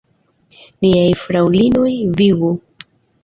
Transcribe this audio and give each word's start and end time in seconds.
Niaj 0.85 1.11
fraŭlinoj 1.25 1.91
vivu! 2.21 2.51